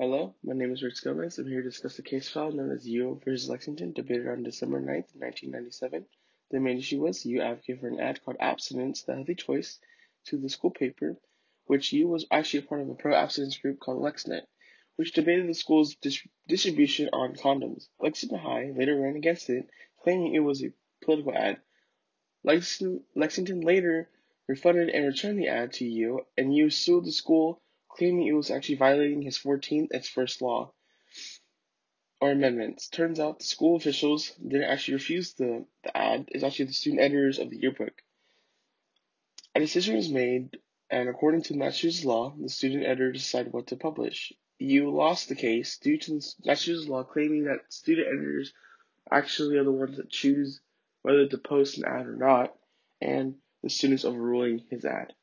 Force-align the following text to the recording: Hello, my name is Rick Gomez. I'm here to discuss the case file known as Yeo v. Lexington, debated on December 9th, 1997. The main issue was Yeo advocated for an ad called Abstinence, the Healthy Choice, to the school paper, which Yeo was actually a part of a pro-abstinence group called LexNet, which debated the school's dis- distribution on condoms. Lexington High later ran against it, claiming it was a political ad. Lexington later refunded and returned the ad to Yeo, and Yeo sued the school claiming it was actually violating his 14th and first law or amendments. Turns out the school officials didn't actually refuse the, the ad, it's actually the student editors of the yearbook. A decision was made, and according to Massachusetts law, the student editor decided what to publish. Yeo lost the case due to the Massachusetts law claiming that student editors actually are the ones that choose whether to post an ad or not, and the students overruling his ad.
Hello, 0.00 0.34
my 0.42 0.54
name 0.54 0.72
is 0.72 0.82
Rick 0.82 0.94
Gomez. 1.04 1.36
I'm 1.36 1.46
here 1.46 1.60
to 1.60 1.68
discuss 1.68 1.98
the 1.98 2.02
case 2.02 2.26
file 2.26 2.52
known 2.52 2.72
as 2.72 2.88
Yeo 2.88 3.20
v. 3.22 3.36
Lexington, 3.46 3.92
debated 3.92 4.28
on 4.28 4.42
December 4.42 4.80
9th, 4.80 5.12
1997. 5.14 6.06
The 6.50 6.58
main 6.58 6.78
issue 6.78 7.02
was 7.02 7.26
Yeo 7.26 7.44
advocated 7.44 7.80
for 7.80 7.88
an 7.88 8.00
ad 8.00 8.24
called 8.24 8.38
Abstinence, 8.40 9.02
the 9.02 9.14
Healthy 9.14 9.34
Choice, 9.34 9.78
to 10.24 10.38
the 10.38 10.48
school 10.48 10.70
paper, 10.70 11.18
which 11.66 11.92
Yeo 11.92 12.06
was 12.06 12.24
actually 12.30 12.60
a 12.60 12.62
part 12.62 12.80
of 12.80 12.88
a 12.88 12.94
pro-abstinence 12.94 13.58
group 13.58 13.78
called 13.78 14.00
LexNet, 14.00 14.46
which 14.96 15.12
debated 15.12 15.46
the 15.46 15.52
school's 15.52 15.96
dis- 15.96 16.26
distribution 16.48 17.10
on 17.12 17.34
condoms. 17.34 17.88
Lexington 18.00 18.38
High 18.38 18.72
later 18.74 18.98
ran 18.98 19.16
against 19.16 19.50
it, 19.50 19.68
claiming 20.02 20.34
it 20.34 20.38
was 20.38 20.64
a 20.64 20.72
political 21.02 21.34
ad. 21.34 21.60
Lexington 22.42 23.60
later 23.60 24.08
refunded 24.48 24.88
and 24.88 25.04
returned 25.04 25.38
the 25.38 25.48
ad 25.48 25.74
to 25.74 25.84
Yeo, 25.84 26.26
and 26.38 26.56
Yeo 26.56 26.70
sued 26.70 27.04
the 27.04 27.12
school 27.12 27.60
claiming 27.90 28.26
it 28.26 28.32
was 28.32 28.50
actually 28.50 28.76
violating 28.76 29.22
his 29.22 29.38
14th 29.38 29.88
and 29.92 30.06
first 30.06 30.40
law 30.40 30.72
or 32.20 32.30
amendments. 32.30 32.88
Turns 32.88 33.18
out 33.18 33.38
the 33.38 33.44
school 33.44 33.76
officials 33.76 34.32
didn't 34.36 34.70
actually 34.70 34.94
refuse 34.94 35.32
the, 35.34 35.64
the 35.84 35.96
ad, 35.96 36.28
it's 36.28 36.44
actually 36.44 36.66
the 36.66 36.72
student 36.74 37.02
editors 37.02 37.38
of 37.38 37.50
the 37.50 37.58
yearbook. 37.58 38.02
A 39.54 39.60
decision 39.60 39.96
was 39.96 40.10
made, 40.10 40.58
and 40.90 41.08
according 41.08 41.42
to 41.42 41.56
Massachusetts 41.56 42.04
law, 42.04 42.34
the 42.38 42.48
student 42.48 42.84
editor 42.84 43.12
decided 43.12 43.52
what 43.52 43.68
to 43.68 43.76
publish. 43.76 44.32
Yeo 44.58 44.90
lost 44.90 45.28
the 45.28 45.34
case 45.34 45.78
due 45.78 45.96
to 45.96 46.12
the 46.12 46.32
Massachusetts 46.44 46.88
law 46.88 47.02
claiming 47.02 47.44
that 47.44 47.72
student 47.72 48.06
editors 48.06 48.52
actually 49.10 49.56
are 49.56 49.64
the 49.64 49.72
ones 49.72 49.96
that 49.96 50.10
choose 50.10 50.60
whether 51.02 51.26
to 51.26 51.38
post 51.38 51.78
an 51.78 51.84
ad 51.84 52.06
or 52.06 52.16
not, 52.16 52.54
and 53.00 53.36
the 53.62 53.70
students 53.70 54.04
overruling 54.04 54.62
his 54.70 54.84
ad. 54.84 55.14